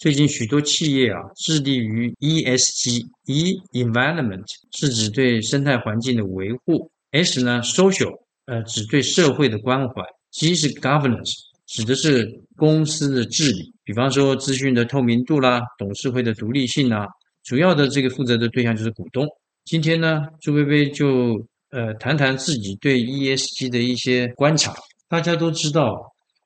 [0.00, 8.10] 最近许多企业啊，致力于 ESG，E environment 是指对生态环境的维护，S 呢 social，
[8.46, 11.34] 呃指对社会的关怀，G 是 governance，
[11.66, 12.26] 指的是
[12.56, 17.04] 公司的治理，比方说资讯的透明度啦，董事会的独立性啊，
[17.44, 19.28] 主要的这个负责的对象就是股东。
[19.66, 24.74] 今天呢，朱薇薇就呃谈谈自己对 ESG 的一些观察。
[25.10, 25.94] 大家都知道，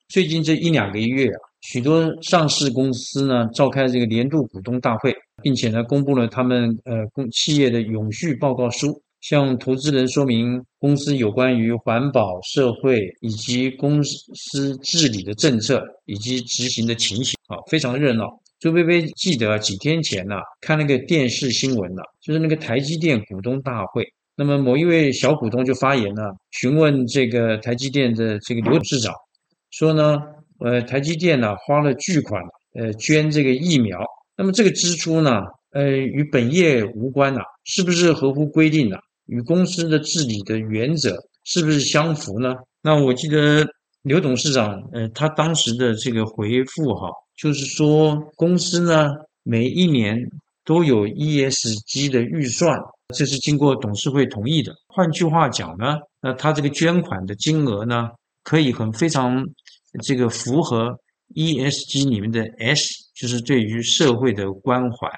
[0.09, 1.39] 最近这一两个月啊。
[1.67, 18.27] 许多上市公司呢召开这个年度股东大会，并且呢公布了他们呃公企业的永续报告书，向投资人说明公司有关于环保、社会以及公司治理的政策以及执行的情形啊，非常热闹。
[18.59, 29.11] 周薇薇记得几天前呢看那个电视新闻了，就是那个台积电股东大会，那么某一位小股东就发言了，询问这个台积电的这个刘董事长，
[29.71, 30.21] 说呢。
[30.59, 32.41] 呃，台积电呢花了巨款，
[32.75, 33.99] 呃，捐这个疫苗。
[34.37, 38.97] 那么这个支出呢，呃，与本业无关呐，是不是合乎规定呢？
[39.27, 42.53] 与公司的治理的原则是不是相符呢？
[42.81, 43.67] 那我记得
[44.03, 49.09] 刘董事长，呃，他当时的这个回复哈，就是说公司呢
[49.43, 50.17] 每一年
[50.63, 52.79] 都有 ESG 的预算，
[53.13, 54.73] 这是经过董事会同意的。
[54.87, 58.09] 换句话讲呢，那他这个捐款的金额呢，
[58.43, 59.45] 可以很非常。
[60.01, 60.99] 这个符合
[61.33, 65.09] ESG 里面的 S，就是对于社会的关怀。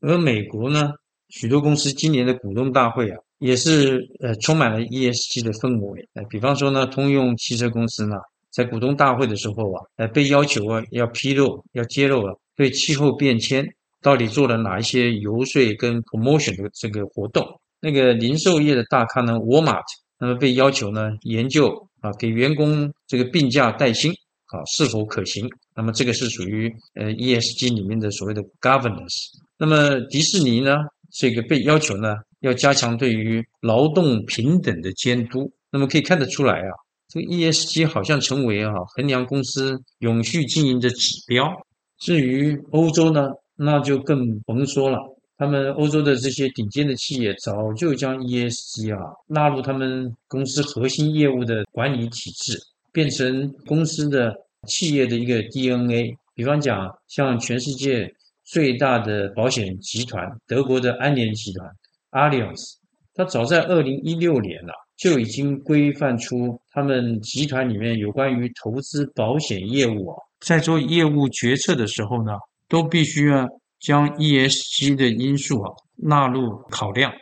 [0.00, 0.92] 而美国呢，
[1.28, 6.08] 许多公司今年的股东大会啊，也是呃充满了 ESG 的氛围。
[6.14, 8.16] 呃，比方说呢，通用汽车公司呢，
[8.50, 13.64] 在股东大会的时候啊，呃被要求啊要披露、要揭露啊，对气候变迁
[14.00, 17.46] 到底做了哪一些游说跟 promotion 的这个活动。
[17.80, 19.82] 那个零售业的大咖呢，Walmart，
[20.18, 21.88] 那么被要求呢研究。
[22.02, 24.12] 啊，给员工这个病假带薪
[24.46, 25.48] 啊，是否可行？
[25.74, 29.16] 那么这个是属于呃 ESG 里面的所谓的 governance。
[29.56, 30.76] 那么迪士尼呢，
[31.10, 35.50] 这个被要求呢要加强对于劳动平等的监督。
[35.70, 36.72] 那么可以看得出来啊，
[37.08, 41.50] 这个 ESG 好像成为啊衡量公司永续经营的指标。
[41.98, 44.98] 至于欧洲呢，那就更甭说了。
[45.42, 52.56] 他们欧洲的这些顶尖的企业早就将 ESG 啊纳入他们公司核心业务的管理体制，
[52.92, 54.32] 变成公司的
[54.68, 56.16] 企业的一个 DNA。
[56.36, 58.08] 比方讲，像全世界
[58.44, 61.68] 最大的保险集团德国的安联集团
[62.12, 62.74] Allianz，
[63.12, 72.30] 它早在二零一六年了就已经规范出他们集团里面有关于投资保险业务啊，在做业务决策的时候呢，
[72.68, 73.44] 都必须啊。
[73.82, 77.12] 将 ESG 的因素啊纳入考量。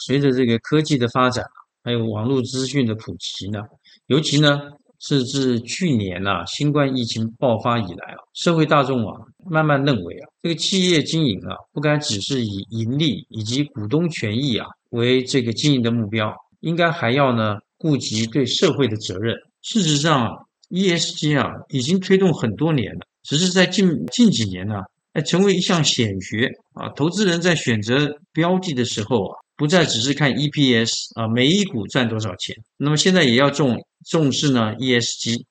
[0.00, 1.44] 随着这个科技的发展，
[1.84, 3.60] 还有网络资讯的普及呢，
[4.06, 4.60] 尤其呢
[4.98, 9.20] 是自去年呐新冠疫情爆发以来啊，社会大众啊
[9.50, 19.36] 慢慢认为啊，这个企业经营啊不该只是以盈利以及股东权益啊为这个经营的目标，应该还要呢顾及对社会的责任。
[19.60, 24.82] 事实上，ESG 啊已经推动很多年了，只是在近近几年呢。
[25.12, 26.88] 哎，成为一项显学啊！
[26.96, 30.90] 投资人在选择标的的时候啊，不再只是看 EPS
[31.20, 32.56] 啊，每一股赚多少钱。
[32.78, 35.44] 那么现在也要重重视呢 ESG，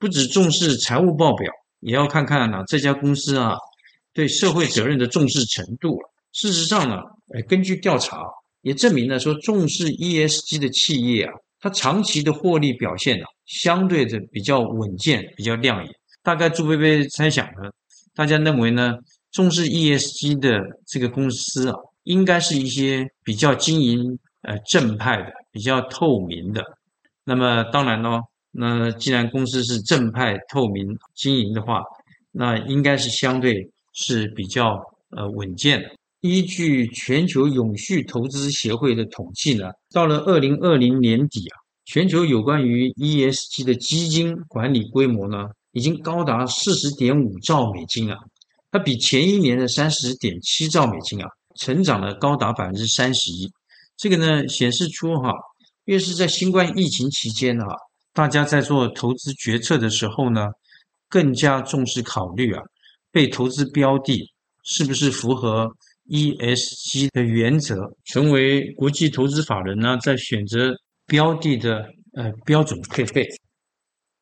[0.00, 3.54] 不只重视财务报表，也要看看呢这家公司啊
[4.12, 5.96] 对社会责任的重视程度
[6.32, 6.96] 事实上呢，
[7.34, 8.24] 哎，根据调查
[8.62, 15.94] 也证明了说，重视 ESG 的企业啊，它长期的获利表现啊，相对的比较稳健，比较亮眼。
[16.24, 17.70] 大概朱贝贝猜想呢。
[18.18, 18.96] 大家认为呢？
[19.30, 26.60] 重视 ESG 的这个公司啊，应该是一些比较经营呃正派的、比较透明的。
[27.22, 28.20] 那么当然咯，
[28.50, 30.84] 那既然公司是正派透明
[31.14, 31.80] 经营的话，
[32.32, 35.88] 那应该是相对是比较呃稳健的。
[36.22, 41.54] 依据全球永续投资协会的统计呢，到了二零二零年底啊，
[41.84, 45.50] 全球有关于 ESG 的基金管理规模呢？
[45.72, 48.16] 已经高达四十点五兆美金啊，
[48.70, 53.50] 它比前一年的三十点七兆美金啊，成长了高达百分之三十一。
[53.96, 55.32] 这个呢，显示出哈，
[55.84, 57.66] 越是在新冠疫情期间哈，
[58.12, 60.46] 大家在做投资决策的时候呢，
[61.08, 62.62] 更加重视考虑啊，
[63.10, 64.32] 被投资标的
[64.62, 65.68] 是不是符合
[66.08, 70.72] ESG 的原则，成为国际投资法人呢在选择
[71.06, 73.26] 标的的呃标准配备。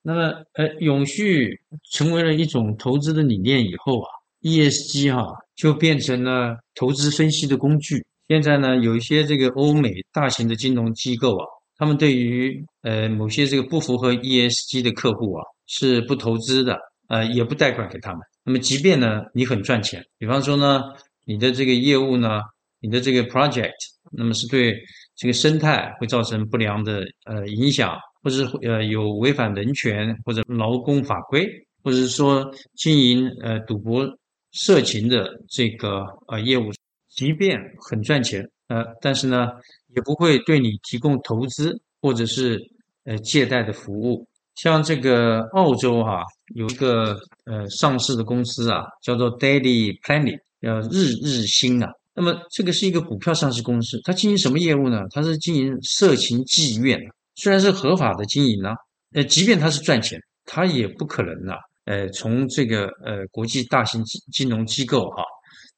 [0.08, 1.60] 那么，呃，永续
[1.90, 4.08] 成为了一种投资的理念以后啊
[4.42, 8.06] ，ESG 哈就变成了投资分析的工具。
[8.28, 11.44] 现在呢，有一些这个欧美大型的金融机构啊，
[11.76, 16.78] 他们对于呃某些这个不符合 ESG 的客户啊，是不投资的，
[17.08, 18.20] 呃，也不贷款给他们。
[18.44, 20.84] 那么，即便呢你很赚钱，比方说呢，
[21.24, 22.40] 你的这个业务呢，
[22.78, 23.72] 你的这个 project，
[24.12, 24.72] 那么是对
[25.16, 27.98] 这个生态会造成不良的呃影响。
[28.22, 31.46] 或者呃有违反人权或者劳工法规，
[31.84, 34.04] 或者是说经营呃赌博、
[34.50, 36.72] 色情的这个呃业务，
[37.08, 37.56] 即便
[37.88, 39.46] 很赚钱呃，但是呢
[39.94, 42.60] 也不会对你提供投资或者是
[43.04, 44.26] 呃借贷的服务。
[44.56, 46.24] 像这个澳洲哈
[46.56, 51.88] 有一个呃上市的公司啊，叫做 Daily Planet，叫日日新啊。
[52.16, 55.02] 那么这个是一个股票上市公司，它经营什么业务呢？
[55.10, 56.98] 它是经营色情妓院。
[57.34, 58.70] 虽然是合法的经营呢，
[59.12, 61.52] 呃，即便它是赚钱，它也不可能呢，
[61.84, 65.22] 呃，从这个呃国际大型金金融机构哈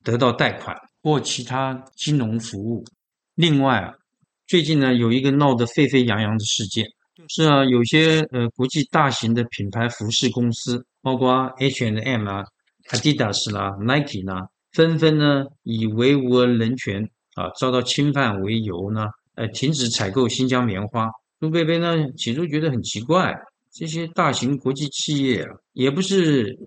[0.05, 2.85] 得到贷款或其他金融服务。
[3.35, 3.93] 另外啊，
[4.47, 6.87] 最近呢有一个闹得沸沸扬扬的事件，
[7.17, 12.45] 就是啊有些呃国际大型的品牌服饰公司，包括 H&M 啊、
[12.91, 21.11] Adidas 啦、Nike 啦，纷纷呢以维吾尔人权啊遭到侵犯为由呢，呃，停止采购新疆棉花。
[21.41, 23.35] 朱贝贝呢，起初觉得很奇怪，
[23.73, 26.59] 这些大型国际企业啊，也不是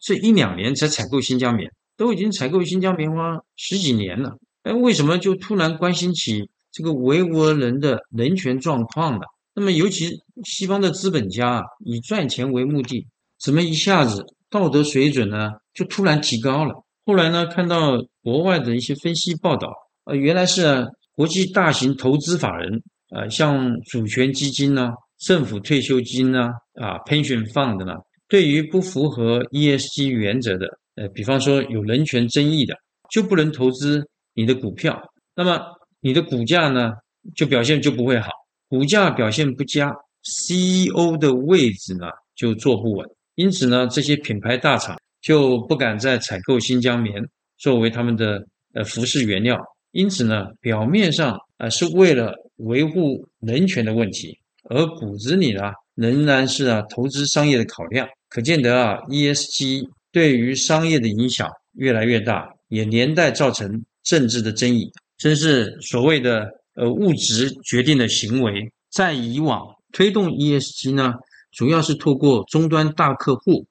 [0.00, 9.26] 这一两年才采购新疆棉，都已经采购新疆棉花十几年了，哎，为什么就突然关心起这个维吾尔人的人权状况了？
[9.54, 13.06] 那么，尤其西方的资本家啊，以赚钱为目的，
[13.38, 16.81] 怎么一下子道德水准呢就突然提高了？
[17.04, 19.72] 后来呢，看到国外的一些分析报道，
[20.04, 22.82] 呃，原来是国际大型投资法人。
[23.14, 26.48] 呃，像主权基金呢，政府退休金呢，
[26.80, 27.94] 啊，pension fund 呢，
[28.26, 32.74] 对于不符合 ESG 原则的，呃，比方说有人权争议的，
[33.10, 34.02] 就不能投资
[34.34, 34.98] 你的股票。
[35.34, 35.60] 那么
[36.00, 36.92] 你的股价呢，
[37.36, 38.30] 就表现就不会好，
[38.68, 43.06] 股价表现不佳，CEO 的位置呢就坐不稳。
[43.34, 47.22] 因此呢，这些品牌大厂就不敢再采购新疆棉
[47.56, 49.56] 作为他们的呃服饰原料。
[49.92, 54.38] 因此呢，表面上啊是为了维护人权的问题，
[54.68, 58.08] 而骨子里呢仍然是啊投资商业的考量。
[58.28, 64.90] 可见得啊，ESG 对于商业的影响越来越大，也连带造成政治的争议。
[65.18, 69.60] 真是所谓的呃物质决定的行为，在以往
[69.92, 71.12] 推动 ESG 呢，
[71.50, 73.66] 主要是透过终端大客户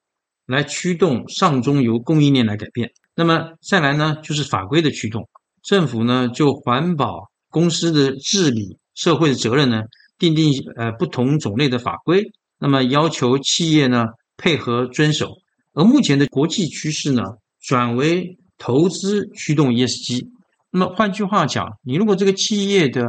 [0.51, 2.92] 来驱动上中游供应链来改变。
[3.15, 5.27] 那么再来呢，就是法规的驱动。
[5.63, 9.81] 政府呢，就环保公司的治理、社会的责任呢，
[10.18, 12.24] 定定呃不同种类的法规，
[12.59, 14.06] 那么要求企业呢
[14.38, 15.30] 配合遵守。
[15.74, 17.24] 而目前的国际趋势呢，
[17.62, 20.27] 转为投资驱动 ESG。
[20.71, 23.06] 那么换句话讲，你如果这个企业的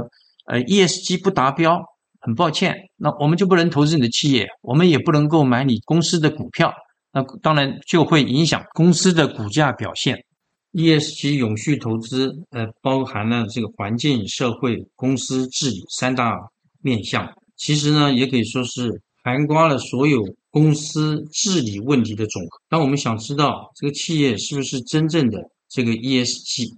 [0.47, 1.81] 呃 ESG 不达标，
[2.21, 6.73] 很抱歉，那我们就不能投资你的企业，我们也不能够买你公司的股票，
[7.13, 10.25] 那当然就会影响公司的股价表现。
[10.73, 16.35] ESG 永续投资，呃，包含了这个环境、社会、公司治理三大
[16.81, 17.31] 面向。
[17.57, 22.59] 其实呢，也可以说是涵盖了所有公司治理问题的总和。
[22.71, 25.39] 当我们想知道这个企业是不是真正的
[25.69, 26.71] 这个 ESG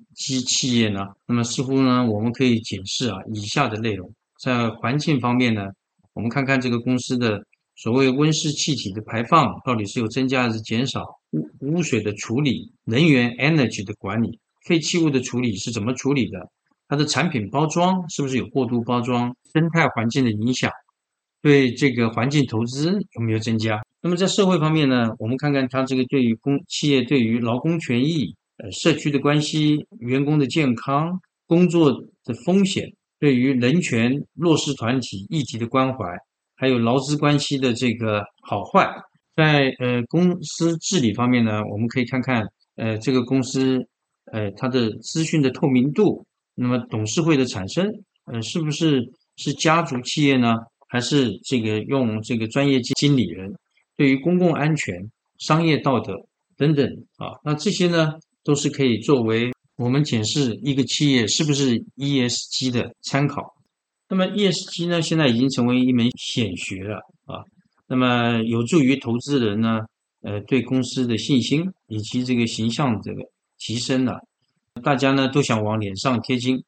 [0.44, 1.06] 企业呢？
[1.26, 4.12] 那么似乎呢，我们可以检视啊以下的内容。
[4.42, 5.62] 在环境方面呢，
[6.14, 7.40] 我们看看这个公司的
[7.76, 11.04] 所谓温室气体的排放到底是有增加还是减少。
[11.32, 16.38] 污污水的处理、能源 （energy） 的管理、废弃物的处理是怎么处理的？
[16.86, 19.34] 它的产品包装是不是有过度包装？
[19.52, 20.70] 生态环境的影响
[21.42, 23.82] 对这个环境投资有没有增加？
[24.00, 25.10] 那么在社会方面呢？
[25.18, 31.90] 我们看看它这个对于公企业对于劳工权益、呃社区的关系、员工的健康、工作
[32.24, 36.04] 的风险，对于人权弱势团体议题的关怀，
[36.56, 38.88] 还有劳资关系的这个好坏。
[39.36, 42.46] 在呃公司治理方面呢，我们可以看看
[42.76, 43.84] 呃这个公司
[44.32, 47.84] 呃它的资讯的透明度，那么董事会的产生，
[48.26, 49.02] 呃是不是
[49.36, 50.54] 是家族企业呢，
[50.88, 53.52] 还是这个用这个专业经理人？
[53.96, 56.14] 对于公共安全、商业道德
[56.56, 58.12] 等等啊，那这些呢
[58.44, 63.42] 都是可以作为我们检视一个企业是不是 ESG 的参考。
[64.08, 66.96] 那么 ESG 呢，现在已经成为一门显学了
[67.26, 67.42] 啊。
[67.86, 69.80] 那么有助于投资人呢，
[70.22, 73.22] 呃，对公司的信心以及这个形象这个
[73.58, 74.18] 提升了。
[74.82, 76.62] 大家呢都想往脸上贴金，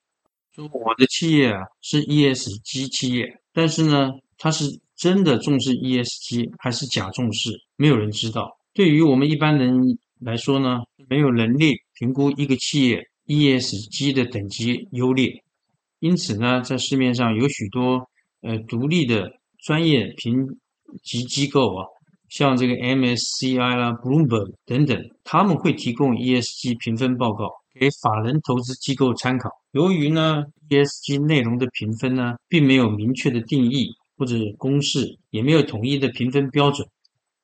[0.55, 4.65] 说我的企业啊是 ESG 企业，但是呢，它是
[4.95, 8.57] 真的重视 ESG 还是假重视，没有人知道。
[8.73, 15.43] 对于我们一般人来说呢，没有能力评估一个企业 ESG 的等级优劣，
[16.01, 18.09] 因此呢，在市面上有许多
[18.43, 20.47] 呃独立的专业评
[21.03, 21.87] 级机构啊。
[22.29, 27.49] 像这个 MSCI 啦、Bloomberg 等等，他们会提供 ESG 评分报告
[27.79, 29.49] 给法人投资机构参考。
[29.71, 36.89] 由于呢，ESG 内容的评分呢，并没有明确的定义或者公式，也没有统一的评分标准。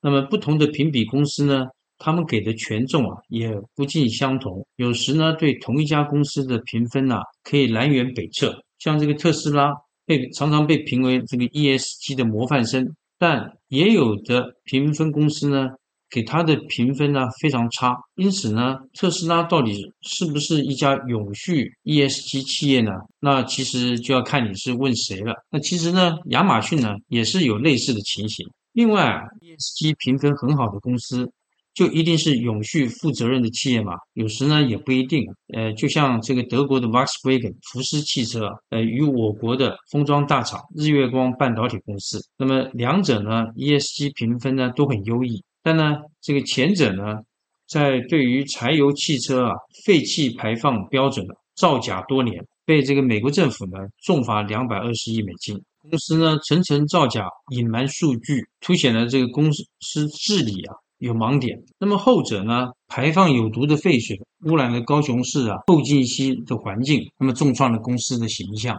[0.00, 1.68] 那么不同的评比公司呢，
[2.02, 4.66] 他们给的权重啊，也不尽相同。
[4.76, 8.61] 有时呢，对同一家公司的评分啊，可以南辕北辙。
[8.80, 9.73] 像这个特斯拉
[10.04, 12.85] 被常常被评为这个 ESG 的模范生。
[13.18, 15.68] 但也有的评分公司呢，
[16.11, 22.90] 给它的评分呢非常差，因此呢，特斯拉到底是不是一家永续 ESG 企业呢？
[23.21, 25.35] 那其实就要看你是问谁了。
[25.50, 28.44] 那其实呢，亚马逊呢也是有类似的情形。
[28.73, 31.30] 另外，ESG 评分很好的公司。
[31.75, 33.95] 就一定是永续负责任的企业嘛？
[34.12, 35.25] 有时呢也不一定。
[35.55, 45.43] 呃，就像这个德国的 Volkswagen 福斯汽车，呃，与我国的封装大厂日月光半导体公司，那么两者呢 ESG 评分呢都很优异。
[45.62, 47.19] 但呢，这个前者呢，
[47.67, 55.59] 在对于柴油汽车啊废气排放标准的造假多年，被这个美国政府呢重罚两百二十亿美金。
[55.88, 60.75] 公司呢层层造假，隐瞒数据，凸显了这个公司治理啊。
[61.02, 62.68] 有盲点，那么后者呢？
[62.87, 64.16] 排放有毒的废水，
[64.47, 68.78] 污染了高雄市啊后进溪的环境，那么重创了公司的形象。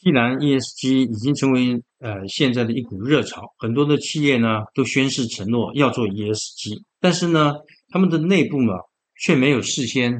[0.00, 7.52] 既然 ESG 已经成为呃现在的一股热潮，很多的企业呢都宣誓承诺要做 ESG，但是呢，
[7.90, 8.72] 他们的内部呢
[9.20, 10.12] 却没有事先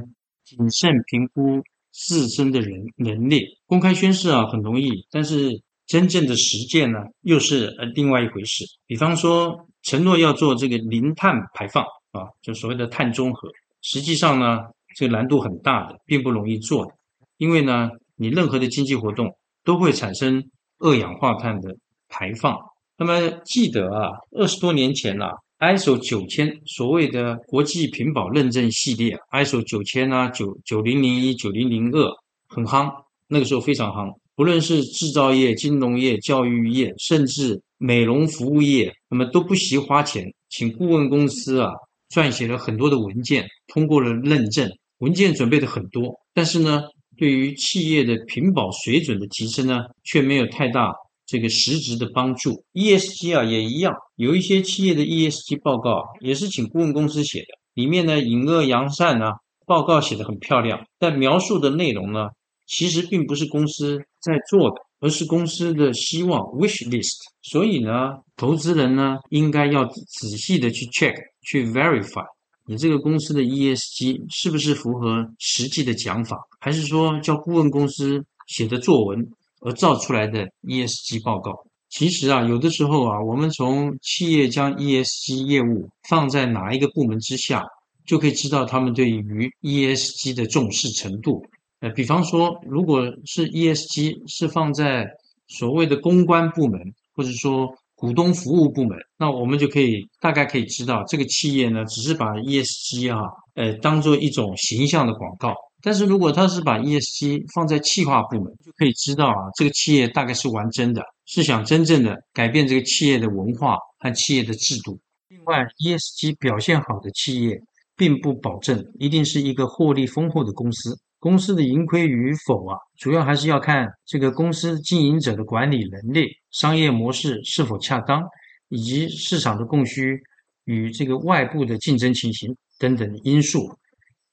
[0.45, 3.43] 谨慎评估自身的人能力。
[3.65, 8.67] 公开宣誓啊很容易，但是真正的实践呢又是呃另外一回事。
[8.87, 9.67] 比方说。
[9.87, 13.49] 承诺要做这个零碳排放啊，就所谓的碳中和。
[13.83, 14.59] 实际上呢，
[14.97, 16.93] 这个难度很大的，并不容易做。
[17.37, 20.43] 因为呢，你任何的经济活动都会产生
[20.81, 21.73] 二氧化碳的
[22.09, 22.59] 排放。
[22.99, 32.11] 那么记得啊，二十多年前呐，ISO 九千所谓的国际屏保认证系列，ISO 九千啊，九九零零一、九零零二
[32.49, 32.93] 很夯，
[33.29, 34.13] 那个时候非常夯。
[34.37, 41.73] 不论是制造业、金融业、教育业，甚至美容服务业，那么都不惜花钱请顾问公司啊，
[42.15, 44.71] 撰写了很多的文件，通过了认证。
[44.99, 46.83] 文件准备的很多，但是呢，
[47.19, 50.91] 对于企业的屏保水准的提升呢，却没有太大
[51.27, 52.63] 这个实质的帮助。
[52.73, 59.33] ESG 啊也一样，有一些企业的 ESG 报告也是请顾问公司写的，里面呢隐恶扬善呢，
[59.67, 62.29] 报告写的很漂亮，但描述的内容呢。
[62.67, 67.19] 其实并不是公司在做的，而是公司的希望 （wish list）。
[67.43, 72.25] 所以呢，投资人呢应该要仔细的去 check、去 verify
[72.69, 79.25] 你这个公司的 ESG 是不是符合实际的讲法，还是说叫顾问公司写的作文
[79.61, 81.53] 而造出来的 ESG 报告？
[81.89, 87.63] 其实啊，有的时候啊，我们从企业将 ESG 业务放在哪一个部门之下，
[88.05, 91.47] 就可以知道他们对于 ESG 的重视程度。
[91.81, 95.07] 呃，比方说，如果是 ESG 是放在
[95.49, 96.81] 所谓的公关部门，
[97.15, 103.21] 或者说股东服务部门，那我们就可以大概可以知道，这个企业呢，只是把 ESG 啊，
[103.55, 105.55] 呃，当做一种形象的广告。
[105.83, 114.99] 但是如果他是把 ESG 放在企划部门，就可以知道啊，这个企业大概是玩真的，是想真正的改变这个企业的文化和企业的制度。
[115.29, 117.57] 另外，ESG 表现好的企业，
[117.97, 120.99] 并不保证一定是一个获利丰厚的公司。
[121.19, 128.23] 公司的盈亏与否啊，主要还是要看这个公司经营者的管理能力、商业模式是否恰当，
[128.69, 130.21] 以及市场的供需
[130.65, 133.77] 与这个外部的竞争情形等等因素。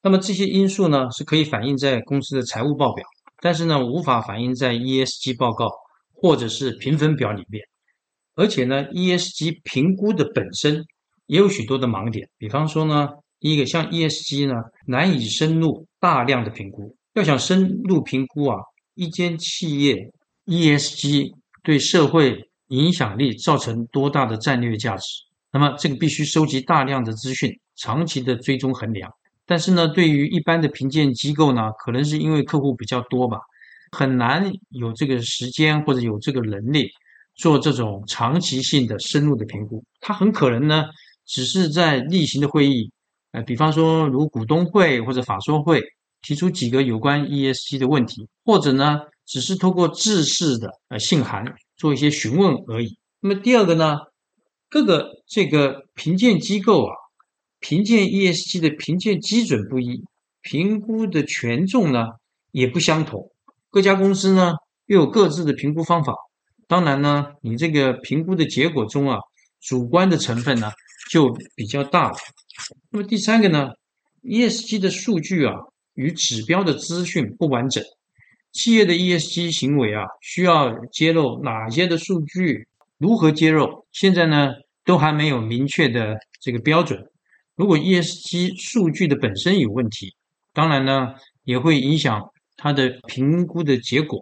[0.02, 3.06] 那么这些因素呢，是可以反映在公司的财务报表，
[3.42, 5.72] 但是呢，无法反映在 ESG 报告
[6.14, 7.64] 或者是评分表里面。
[8.36, 10.84] 而且呢，ESG 评估的本身
[11.28, 13.10] 也有许多的盲点，比方说呢。
[13.44, 14.54] 第一个像 ESG 呢，
[14.88, 16.96] 难以深入大量的评估。
[17.16, 18.58] 要想深入评估啊，
[18.96, 20.10] 一间企业
[20.46, 21.30] ESG
[21.62, 25.06] 对社会影响力造成多大的战略价值，
[25.52, 29.12] 那么这个必须收集大量的资讯，长期的追踪衡量。
[29.46, 33.38] 但是呢，对于一般的评鉴机构呢，可能是因为客户比较多吧，
[33.92, 36.88] 很难有这个时间或者有这个能力
[37.36, 39.84] 做这种长期性的深入的评估。
[40.00, 40.86] 它很可能呢，
[41.26, 42.90] 只是在例行的会议。
[43.34, 45.84] 呃，比方说如股东会或者法说会
[46.22, 51.44] 提出几个有关 ESG 的问题，或者呢，只是透过制式的呃信函
[51.76, 52.98] 做一些询问而已。
[53.20, 53.98] 那么第二个呢，
[54.70, 56.94] 各个这个评鉴机构啊，
[57.60, 60.04] 评鉴 ESG 的评鉴基准不一，
[60.42, 62.06] 评估的权重呢
[62.52, 63.32] 也不相同。
[63.70, 64.54] 各家公司呢
[64.86, 66.14] 又有各自的评估方法，
[66.68, 69.18] 当然呢，你这个评估的结果中啊，
[69.60, 70.72] 主观的成分呢
[71.10, 72.16] 就比较大了。
[72.92, 73.70] 那么第三个呢
[74.24, 75.54] ，ESG 的数据啊
[75.96, 77.84] 与指标的资讯不完整，
[78.52, 82.68] 企业的 ESG 行为啊需要揭露哪些的数据，
[82.98, 84.54] 如何揭露，现在呢
[84.86, 87.04] 都还没有明确的这个标准。
[87.56, 90.16] 如果 ESG 数据的本身有问题，
[90.54, 92.30] 当然呢也会影响。
[92.56, 94.22] 它的评估的结果。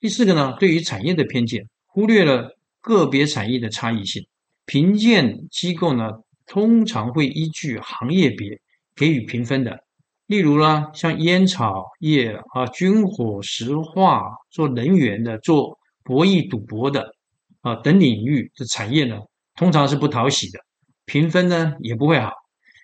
[0.00, 4.26] 第四个呢，对于产业的偏见，忽略了个别产业的差异性。
[4.64, 6.10] 评鉴机构呢，
[6.46, 8.58] 通常会依据行业别
[8.94, 9.78] 给予评分的。
[10.26, 17.12] 例如呢，像烟草业啊、军火、石化、做能源的、做博弈赌博的
[17.60, 19.18] 啊等领域的产业呢，
[19.54, 20.58] 通常是不讨喜的，
[21.04, 22.32] 评分呢也不会好。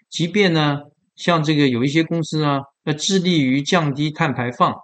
[0.08, 0.78] 即便呢，
[1.16, 4.74] 像这个有一些公司呢，要致力于降低碳排放。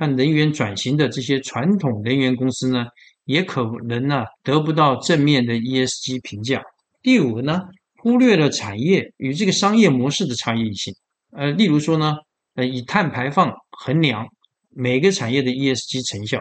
[0.00, 2.86] 和能源转型的这些传统能源公司呢，
[3.24, 6.62] 也可能呢得不到正面的 ESG 评价。
[7.02, 7.62] 第五个呢，
[7.98, 10.94] 忽略了产业与这个商业模式的差异性。
[11.32, 12.16] 呃，例如说呢，
[12.54, 14.26] 呃，以碳排放衡量
[14.70, 16.40] 每个产业的 ESG 成效，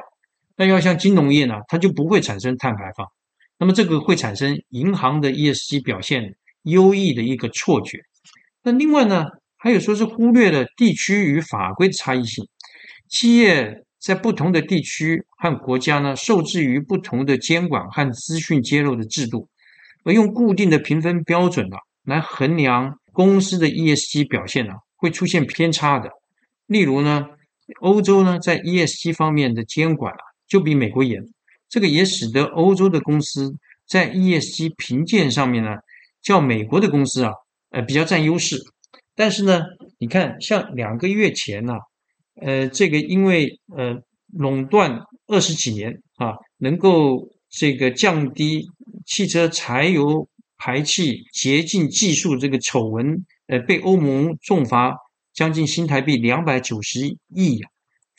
[0.55, 3.05] 那要像金融业呢，它就不会产生碳排放。
[3.59, 7.99] 那么这个会产生银行的 ESG 表现优异的一个错觉。
[8.63, 9.25] 那另外呢，
[9.57, 12.47] 还有说是忽略了地区与法规的差异性。
[13.09, 19.49] 企业在不同的地区和国家呢，受制于不同的监管和资讯揭露的制度，
[20.07, 26.09] 而用固定的评分标准呢来衡量公司的 ESG 表现呢，会出现偏差的。
[26.65, 27.25] 例如呢，
[27.81, 31.21] 欧洲呢在 ESG 方面的监管啊就比美国严，
[31.67, 33.53] 这个也使得欧洲的公司
[33.85, 35.75] 在 ESG 评鉴上面呢，
[36.21, 37.33] 较美国的公司啊，
[37.71, 38.57] 呃比较占优势。
[39.13, 39.61] 但是呢，
[39.97, 41.73] 你看像两个月前呢。
[42.39, 43.97] 呃，这个因为呃
[44.31, 48.63] 垄断二十几年啊，能够这个降低
[49.07, 54.95] 汽车柴油排气洁净技术这个丑闻，呃，被欧盟重罚
[55.33, 57.59] 将近新台币两百九十亿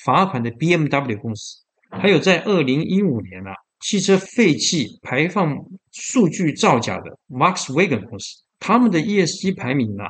[0.05, 5.57] 罚款的 BMW 公司，还有在二零一五年啊，汽车废气排放
[5.93, 10.07] 数据造假的 Volkswagen 公司，他们的 ESG 排名啊，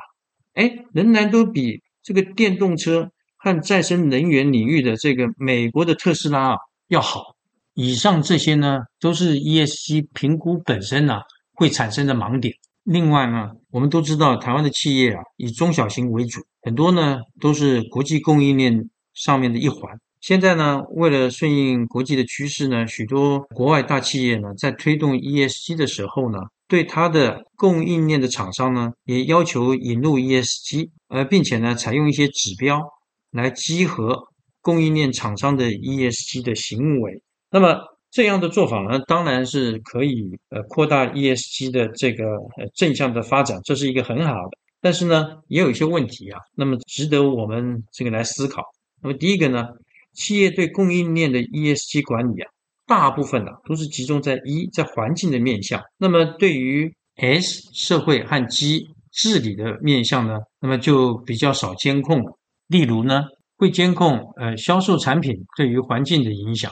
[0.55, 3.11] 哎，仍然都比这个电动车。
[3.41, 6.57] 和再生能源领域的这个美国的特斯拉啊
[6.89, 7.37] 要好。
[7.81, 11.21] 以上这些呢，都是 ESG 评估本身呢
[11.55, 12.53] 会产生的盲点。
[12.83, 19.97] 另外呢，我们都知道台湾的企业啊以中小型为主，很多呢都是国际供应链上面的一环。
[20.21, 32.83] 现在呢，为了顺应国际的趋势呢，许多国外大企业呢在推动 ESG 的时候呢，对它的供应链的厂商呢也要求引入 ESG，而，并且呢采用一些指标。
[33.31, 34.21] 来集合
[34.61, 37.79] 供应链厂商的 ESG 的行为，那么
[38.11, 42.25] 这样的做法呢，当然是可以呃扩大 ESG 的这个
[42.57, 44.59] 呃正向的发展，这是一个很好的。
[44.81, 48.63] 但是呢，也有一些问题啊，那么值得我们这个来思考。
[49.03, 49.67] 那么第一个呢，
[50.15, 52.51] 企业对供应链的 ESG 管理啊，
[52.87, 62.23] 大部分呢都是集中在一在环境的面向，那么对于 S 社会和 G 治理的面向呢，那么就比较少监控。
[62.69, 63.25] 例如呢，
[63.57, 66.71] 会监控呃销售产品对于环境的影响，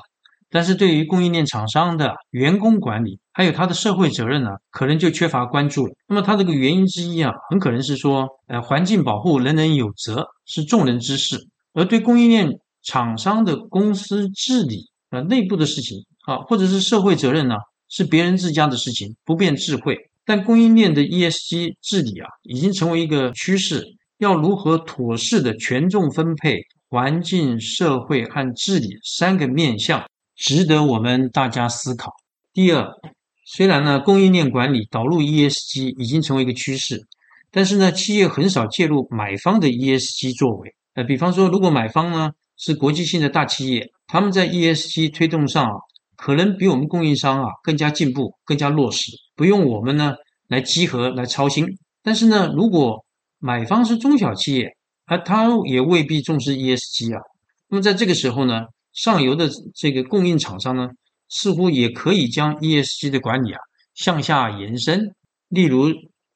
[0.51, 5.93] 但是对于供应链厂商的员工管理，还有他的社会责任呢，可能就缺乏关注了。
[6.09, 11.37] 那么它这个原因之一啊，很可能是说，呃，环境保护人人有责，是众人之事，
[11.75, 12.49] 而对供应链
[12.83, 17.55] 厂商的公司治理啊内部的事情啊，或者是社会责任呢，
[17.89, 19.97] 是别人自家的事情，不便智慧。
[20.25, 23.85] 但供应链的 ESG 治理啊，已经成为一个趋势。
[24.19, 30.03] 要如何妥适的权重分配环境、社会和治理三个面向，
[30.37, 32.13] 值得我们大家思考。
[32.53, 32.87] 第二，
[33.47, 37.01] 虽然呢供应链管理导入 ESG 已经成为一个趋势，
[37.51, 40.75] 但是呢企业很少介入买方的 ESG 作为。
[40.95, 45.77] 呃，比方说，如果买方呢是国际性的大企业，他们在 ESG 推动上啊，
[46.17, 50.15] 可能比我们供应商啊更加进步、更加落实，不用我们呢
[50.49, 51.67] 来集合来操心。
[52.03, 53.05] 但是呢，如果
[53.39, 54.71] 买方是中小企业，
[55.07, 57.21] 而他也未必重视 ESG 啊。
[57.69, 58.63] 那么在这个时候呢，
[58.97, 60.89] 上游的这个供应厂商呢，
[61.29, 63.61] 似乎也可以将 ESG 的管理啊
[63.95, 65.15] 向下延伸。
[65.51, 65.89] 例如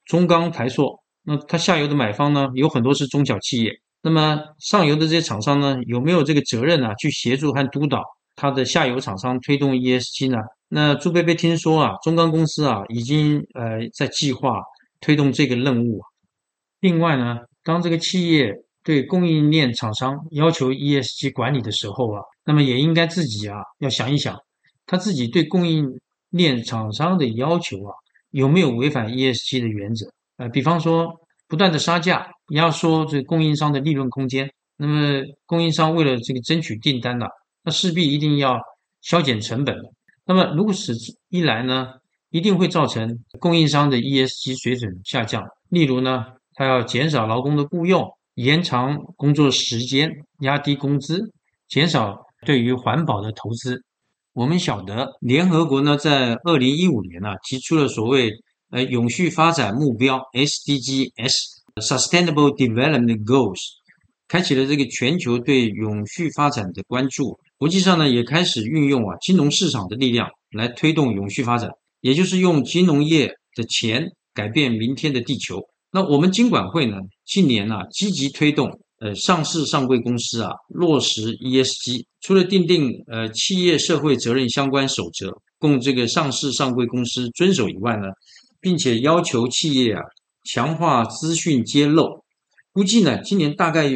[0.05, 6.95] 中钢、台塑，那它下游的买方呢，有很多是中小企业，那么上游的这些厂商呢，有没有这个责任呢？
[6.97, 8.05] 去协助和督导
[8.37, 10.39] 它的下游厂商推动 ESG 呢？
[10.69, 14.61] 那朱贝贝听说啊，中钢公司啊，已经呃在计划
[15.01, 16.01] 推动这个任务。
[16.81, 24.37] 另外呢，当这个企业对供应链厂商要求 ESG 管理的时候啊，那么也应该自己啊要想一想，
[24.85, 25.87] 他自己对供应
[26.31, 27.95] 链厂商的要求啊，
[28.31, 30.05] 有没有违反 ESG 的原则？
[30.37, 31.07] 呃，比方说
[31.47, 37.27] 不断的杀价，压缩这供应商的利润空间，那么供应商为了这个争取订单呢，
[37.63, 38.59] 那势必一定要
[39.01, 39.77] 削减成本。
[40.25, 40.93] 那么如此
[41.29, 41.87] 一来呢，
[42.31, 45.45] 一定会造成供应商的 ESG 水准下降。
[45.69, 50.11] 例如呢，他要减少劳工的雇佣，延长工作时间，
[50.41, 51.33] 压低工资，
[51.69, 53.83] 减少对于环保的投资。
[54.33, 58.31] 我们晓得，联合国呢在二零一五年呢提出了所谓。
[58.73, 63.61] 呃，永续发展目标 SDGs（Sustainable Development Goals）
[64.29, 67.37] 开启了这个全球对永续发展的关注。
[67.59, 71.69] 国际上呢，也开始运用啊金融市场的力量来推动永续发展，
[72.01, 75.61] 也就是用金融业的钱改变明天的地球。
[75.91, 88.07] 那我们金管会呢，近年呢积极推动呃上市上柜公司啊落实 ESG，除了订定呃企业社会责任相关守则供这个上市上柜公司遵守以外呢。
[88.63, 90.03] 并且要求企业啊
[90.45, 92.23] 强化资讯揭露，
[92.75, 93.91] 估计呢今年大概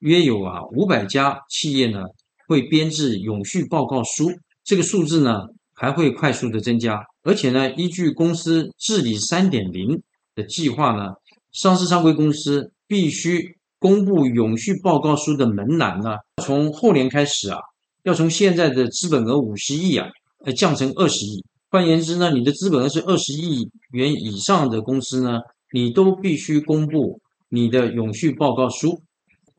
[0.00, 2.02] 约有啊五百家企业呢
[2.48, 4.28] 会编制永续报告书，
[4.64, 5.42] 这个数字呢
[5.72, 10.02] 还会快速的增加，而且呢依据公司治理三点零
[10.34, 11.12] 的计划呢，
[11.52, 17.58] 上市上柜公司必须公布永续报告书的门槛呢，从后年开始啊
[18.02, 20.08] 要从现在的资本额五十亿啊
[20.44, 21.44] 呃降成二十亿。
[21.70, 25.40] 换言之呢，你的资本额是二十亿元以上的公司呢，
[25.72, 29.02] 你都必须公布你的永续报告书。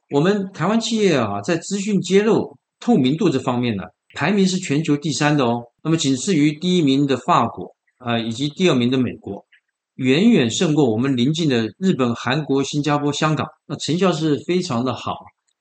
[0.09, 3.83] 我们台湾企业啊，在资讯揭露透明度这方面呢，
[4.15, 5.63] 排名是全球第三的哦。
[5.83, 9.45] 那么仅次于第一名的法国啊，以及第二名的美国，
[9.99, 13.45] 远远胜过我们邻近的日本、韩国、新加坡、香港。
[13.67, 15.13] 那成效是非常的好。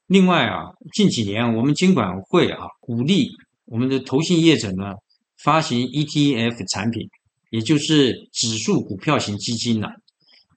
[0.07, 3.29] 另外啊，近几年我们监管会啊，鼓励
[3.67, 4.95] 我们的投信业者呢。
[5.41, 7.09] 发行 ETF 产品，
[7.51, 9.87] 也就是指数股票型基金呢，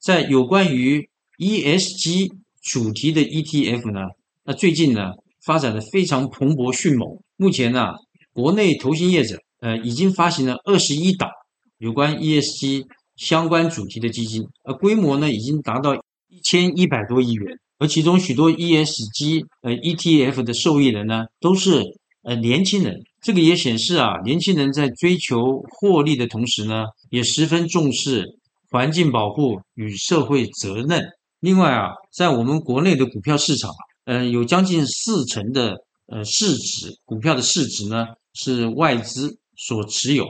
[0.02, 2.32] 在有关于 ESG
[2.64, 4.00] 主题的 ETF 呢，
[4.44, 5.12] 那最近呢
[5.46, 7.08] 发展的非常蓬勃迅猛。
[7.38, 7.94] 目前呢，
[8.34, 11.30] 国内投信业者呃已经发行了二十一档
[11.78, 12.84] 有关 ESG
[13.22, 21.84] 相关主题的基金，而规模呢已经达到一千一百多亿元，而其中许多 ESG 呃 ETF 的受益人呢都是
[22.24, 22.96] 呃年轻人。
[23.22, 28.26] 这个也显示啊，年轻人在追求获利的同时呢，也十分重视
[28.72, 31.06] 环境保护与社会责任。
[31.42, 33.70] 另外啊，在我们国内的股票市场，
[34.06, 35.76] 呃，有将近四成的
[36.08, 40.26] 呃市值股票的市值呢是外资所持有。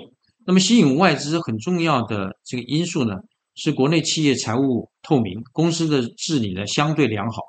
[0.45, 3.15] 那么吸引外资很重要的这个因素呢，
[3.55, 7.41] 是国内企业财务透明，公司的治理呢相对良好。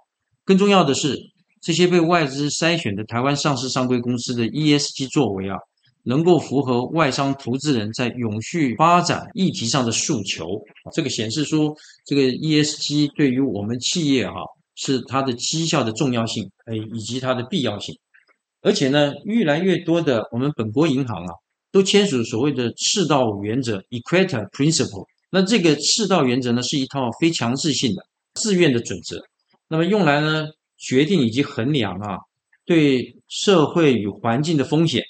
[0.44, 1.18] 更重要的是。
[1.64, 5.56] 这些被外资筛选的台湾上市上柜公司的 ESG 作为啊，
[6.02, 10.60] 能够符合外商投资人在永续发展议题上的诉求。
[10.92, 11.72] 这个显示出
[12.04, 14.34] 这个 ESG 对于我们企业哈
[14.74, 17.96] 是它的绩效的重要性，哎，以及它的必要性。
[18.62, 21.32] 而且呢，越来越多的我们本国银行啊，
[21.72, 25.06] 都签署所谓的赤道原则 （Equator Principle）。
[25.30, 28.02] 那这个赤道原则呢，是一套非强制性的
[28.34, 29.20] 自愿的准则。
[29.68, 30.46] 那么用来呢？
[30.78, 32.18] 决定以及衡量啊，
[32.66, 35.00] 对社会与环境的风险，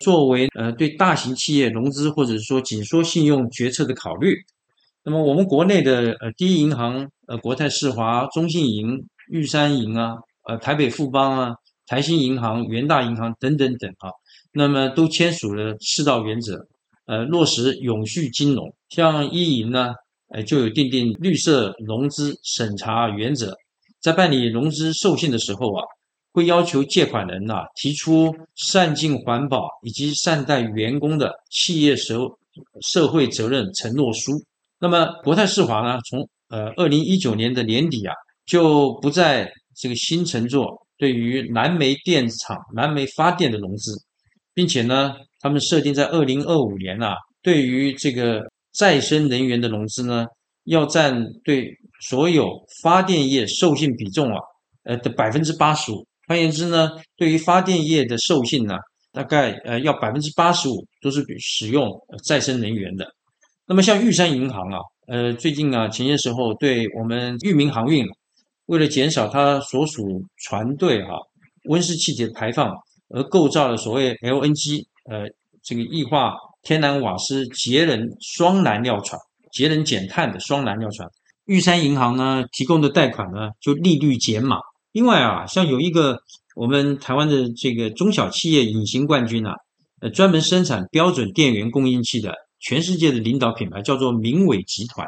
[0.00, 4.36] 作为呃对大型企业融资或者说紧缩信用决策的考虑。
[5.02, 10.14] 那么我们国内的呃第一银行呃国泰世华、中信银、玉山银啊，
[10.46, 11.54] 呃台北富邦啊、
[11.88, 14.08] 台新银行、元大银行等等等啊，
[14.58, 16.66] 那么都签署了四道原则，
[17.04, 18.74] 呃落实永续金融。
[18.88, 19.92] 像一银呢，
[20.28, 23.54] 呃就有订定绿色融资审查原则。
[24.00, 25.84] 在办理融资授信的时候啊，
[26.32, 32.20] 会要求借款人呐提出善尽环保以及善待员工的企业社
[32.80, 34.32] 社会责任承诺书。
[34.78, 38.14] 那么国泰世华呢，从呃二零一九年的年底啊，
[38.46, 43.92] 就不再这个新乘坐对于燃煤电厂燃煤发电的融资，
[44.56, 48.42] 并且呢，他们设定在二零二五年啊，对于这个
[48.72, 50.26] 再生能源的融资呢，
[50.64, 51.72] 要占对。
[51.98, 54.38] 所有发电业授信比重啊，
[54.84, 56.06] 呃的百分之八十五。
[56.28, 58.76] 换言之呢，对于发电业的授信呢，
[59.12, 61.90] 大概呃要百分之八十五都是使用
[62.22, 63.06] 再生能源的。
[63.66, 68.06] 那么像玉山银行啊，呃最近啊前些时候对我们裕民航运
[68.66, 71.16] 为了减少它所属船队哈
[71.70, 72.76] 温室气体的排放，
[73.08, 75.26] 而构造了所谓 LNG 呃
[75.62, 79.20] 这个液化天然瓦斯节能双燃料船，
[79.52, 81.08] 节能减碳的双燃料船。
[81.44, 84.58] 玉山银行呢提供的贷款呢就利率减码。
[84.92, 86.18] 另外啊，像有一个
[86.56, 89.54] 我们台湾的这个中小企业隐形冠军啊，
[90.00, 95.06] 呃，专门生产标准电源供应器的全世界的领导品牌叫做明伟集团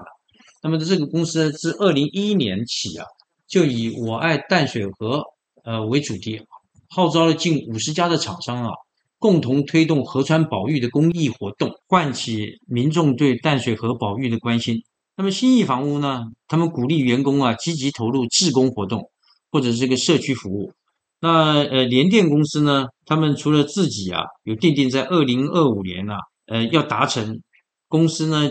[0.62, 3.06] 那么这个公司自二零一一年起啊，
[3.48, 5.22] 就以“我爱淡水河”
[5.64, 6.40] 呃为主题，
[6.88, 8.70] 号召了近五十家的厂商啊，
[9.18, 14.82] 共同推动河川保育的公益活动，唤起民众对淡水河保育的关心。
[15.16, 19.10] 那么新义房屋呢，他们鼓励员工啊积极投入志工活动。
[19.50, 20.74] 或者这个社区服务，
[21.20, 27.40] 那呃联电公司呢，他们除了自己啊有定定在二零二五年啊，呃要达成
[27.88, 28.50] 公司呢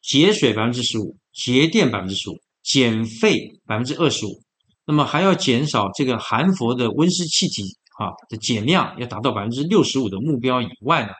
[0.00, 4.40] 节水百分之十五，节电百分之十五，减废百分之二十五，
[4.88, 7.62] 那么还要减少这个含氟的温室气体
[7.98, 11.12] 啊的减量要达到百分之六十五的目标以外呢，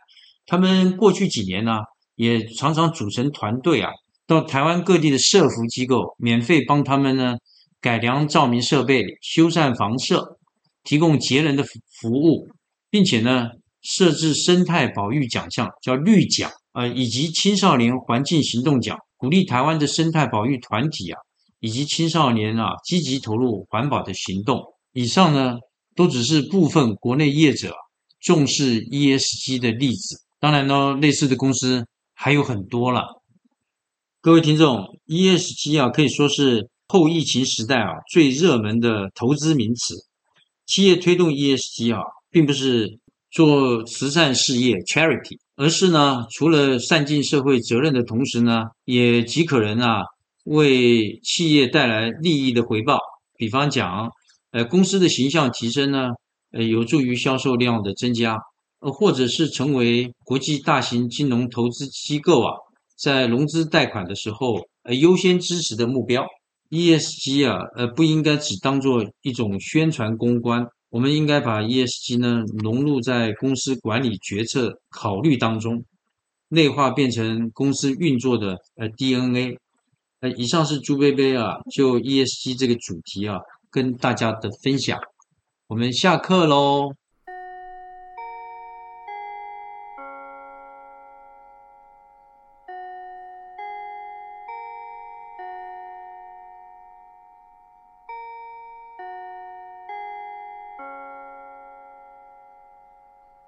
[0.46, 1.81] 他们过去几年呢
[2.16, 3.90] 也常常组成团队啊，
[4.26, 7.37] 到台湾各地的社服机构免费帮他们呢。
[7.81, 10.37] 改良照明设备、修缮房舍、
[10.83, 12.48] 提供节能的服务，
[12.90, 13.50] 并且呢，
[13.83, 21.20] 设置生态保育奖项，叫绿奖啊，以及青少年环境行动奖，鼓励台湾的生态保育团体啊，
[21.60, 24.62] 以及青少年啊，积极投入环保的行动。
[24.92, 25.56] 以上呢，
[25.94, 27.72] 都只是部分国内业者
[28.20, 30.16] 重视 ESG 的例子。
[30.40, 33.04] 当然呢，类似的公司还有很多了。
[34.20, 36.68] 各位听众，ESG 啊，可以说是。
[36.90, 39.94] 后疫情时代啊，最热门的投资名词，
[40.64, 42.98] 企业推动 ESG 啊，并不是
[43.30, 50.00] 做慈善事业 （charity），而是呢，除了善尽社会责任的同时呢，也极可能啊，
[50.48, 52.98] 为企业带来利益的回报。
[53.37, 54.11] 比方讲，
[54.50, 56.08] 呃，公司的形象提升呢，
[56.52, 58.37] 呃，有助于销售量的增加，
[58.80, 62.54] 呃，或者是成为国际大型金融投资机构啊，
[62.96, 66.26] 在融资贷款的时候，呃，优先支持的目标。
[66.70, 75.84] ESG 啊，呃，不应该只当做一种宣传公关，我们应该把 ESG 呢融入在公司管理决策考虑当中，
[76.48, 79.56] 内化变成公司运作的呃 DNA。
[80.20, 83.38] 那，以上是朱贝贝啊，就 ESG 这个主题啊，
[83.70, 84.98] 跟大家的分享。
[85.68, 86.92] 我们下课喽。